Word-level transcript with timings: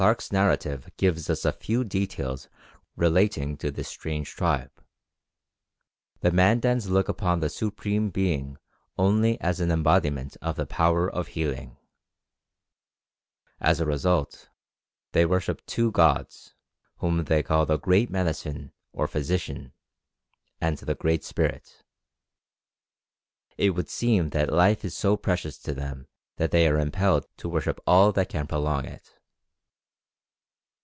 Clarke's 0.01 0.31
narrative 0.31 0.89
gives 0.97 1.29
us 1.29 1.45
a 1.45 1.51
few 1.51 1.83
details 1.83 2.49
relating 2.95 3.55
to 3.57 3.69
this 3.69 3.87
strange 3.87 4.31
tribe. 4.31 4.71
The 6.21 6.31
Mandans 6.31 6.89
look 6.89 7.07
upon 7.07 7.39
the 7.39 7.49
Supreme 7.49 8.09
Being 8.09 8.57
only 8.97 9.39
as 9.41 9.59
an 9.59 9.69
embodiment 9.69 10.37
of 10.41 10.55
the 10.55 10.65
power 10.65 11.07
of 11.07 11.27
healing. 11.27 11.77
As 13.59 13.79
a 13.79 13.85
result 13.85 14.49
they 15.11 15.23
worship 15.23 15.63
two 15.67 15.91
gods, 15.91 16.55
whom 16.97 17.25
they 17.25 17.43
call 17.43 17.67
the 17.67 17.77
Great 17.77 18.09
Medicine 18.09 18.73
or 18.91 19.05
the 19.05 19.11
Physician, 19.11 19.71
and 20.59 20.79
the 20.79 20.95
Great 20.95 21.23
Spirit. 21.23 21.83
It 23.55 23.75
would 23.75 23.87
seem 23.87 24.31
that 24.31 24.51
life 24.51 24.83
is 24.83 24.97
so 24.97 25.15
precious 25.15 25.59
to 25.59 25.75
them 25.75 26.07
that 26.37 26.49
they 26.49 26.67
are 26.67 26.79
impelled 26.79 27.27
to 27.37 27.47
worship 27.47 27.79
all 27.85 28.11
that 28.13 28.29
can 28.29 28.47
prolong 28.47 28.85
it! 28.85 29.15